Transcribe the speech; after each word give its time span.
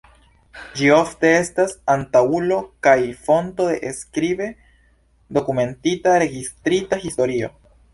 Ĝi 0.77 0.87
ofte 0.99 1.29
estas 1.41 1.75
antaŭulo 1.97 2.59
kaj 2.89 2.97
fonto 3.29 3.71
de 3.75 3.95
skribe 4.01 4.51
dokumentita 5.41 6.21
registrita 6.29 7.05
historio. 7.09 7.59